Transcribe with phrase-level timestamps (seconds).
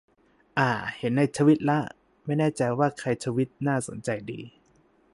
[0.57, 1.79] อ่า เห็นในทวีตละ
[2.25, 4.41] ไม่แน่ใจว่าใครทวีต น่าสนใจดี